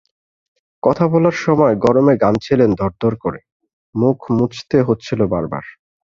[0.83, 3.39] কথা বলার সময় গরমে ঘামছিলেন দরদর করে,
[3.95, 5.65] মুখ মুছতে হচ্ছিল বারবার।